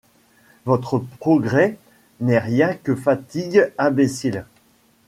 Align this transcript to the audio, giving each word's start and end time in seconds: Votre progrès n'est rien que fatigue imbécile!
Votre 0.65 0.97
progrès 1.19 1.77
n'est 2.21 2.39
rien 2.39 2.73
que 2.73 2.95
fatigue 2.95 3.71
imbécile! 3.77 4.45